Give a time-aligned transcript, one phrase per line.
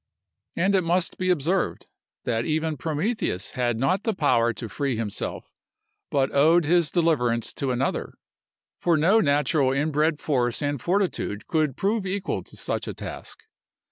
[0.55, 1.85] And it must be observed,
[2.23, 5.51] that even Prometheus had not the power to free himself,
[6.09, 8.15] but owed his deliverance to another;
[8.79, 13.43] for no natural inbred force and fortitude could prove equal to such a task.